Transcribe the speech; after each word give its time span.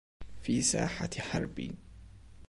في 0.41 0.61
ساحة 0.61 1.09
حربِ 1.19 1.71